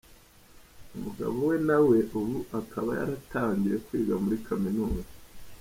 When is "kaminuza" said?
4.47-5.11